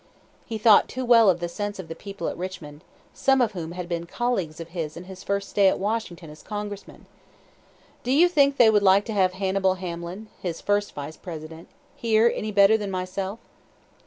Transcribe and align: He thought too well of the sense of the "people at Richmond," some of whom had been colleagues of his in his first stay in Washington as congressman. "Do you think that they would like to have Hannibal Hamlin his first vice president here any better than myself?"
He 0.47 0.57
thought 0.57 0.87
too 0.89 1.05
well 1.05 1.29
of 1.29 1.39
the 1.39 1.47
sense 1.47 1.77
of 1.77 1.87
the 1.87 1.93
"people 1.93 2.27
at 2.27 2.35
Richmond," 2.35 2.83
some 3.13 3.39
of 3.39 3.51
whom 3.51 3.73
had 3.73 3.87
been 3.87 4.07
colleagues 4.07 4.59
of 4.59 4.69
his 4.69 4.97
in 4.97 5.03
his 5.03 5.23
first 5.23 5.47
stay 5.49 5.67
in 5.67 5.77
Washington 5.77 6.31
as 6.31 6.41
congressman. 6.41 7.05
"Do 8.01 8.09
you 8.11 8.27
think 8.27 8.55
that 8.57 8.63
they 8.63 8.71
would 8.71 8.81
like 8.81 9.05
to 9.05 9.13
have 9.13 9.33
Hannibal 9.33 9.75
Hamlin 9.75 10.29
his 10.41 10.59
first 10.59 10.95
vice 10.95 11.17
president 11.17 11.67
here 11.95 12.31
any 12.35 12.51
better 12.51 12.77
than 12.77 12.89
myself?" 12.89 13.37